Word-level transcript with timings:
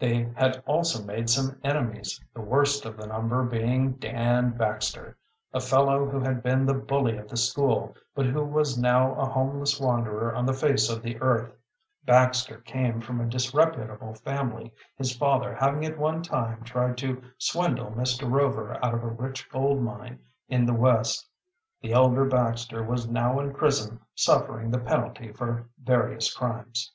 They 0.00 0.24
had 0.34 0.64
also 0.66 1.04
made 1.04 1.30
some 1.30 1.60
enemies, 1.62 2.20
the 2.34 2.40
worst 2.40 2.84
of 2.84 2.96
the 2.96 3.06
number 3.06 3.44
being 3.44 3.92
Dan 3.92 4.50
Baxter, 4.56 5.16
a 5.54 5.60
fellow 5.60 6.06
who 6.08 6.18
had 6.18 6.42
been 6.42 6.66
the 6.66 6.74
bully 6.74 7.16
of 7.16 7.28
the 7.28 7.36
school, 7.36 7.94
but 8.12 8.26
who 8.26 8.44
was 8.44 8.76
now 8.76 9.14
a 9.14 9.26
homeless 9.26 9.78
wanderer 9.80 10.34
on 10.34 10.44
the 10.44 10.52
face 10.52 10.90
of 10.90 11.02
the 11.02 11.20
earth. 11.20 11.54
Baxter 12.04 12.58
came 12.62 13.00
from 13.00 13.20
a 13.20 13.28
disreputable 13.28 14.14
family, 14.14 14.74
his 14.96 15.16
father 15.16 15.54
having 15.54 15.84
at 15.84 15.96
one 16.00 16.24
time 16.24 16.64
tried 16.64 16.98
to 16.98 17.22
swindle 17.38 17.92
Mr. 17.92 18.28
Rover 18.28 18.76
out 18.84 18.92
of 18.94 19.04
a 19.04 19.06
rich 19.06 19.48
gold 19.50 19.80
mine 19.82 20.18
in 20.48 20.66
the 20.66 20.74
West. 20.74 21.28
The 21.80 21.92
elder 21.92 22.24
Baxter 22.24 22.82
was 22.82 23.06
now 23.08 23.38
in 23.38 23.54
prison 23.54 24.00
suffering 24.16 24.72
the 24.72 24.80
penalty 24.80 25.30
for 25.30 25.68
various 25.80 26.34
crimes. 26.34 26.92